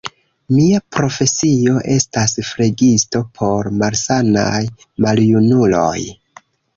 [0.59, 4.63] Mia profesio estas flegisto por malsanaj
[5.07, 5.99] maljunuloj.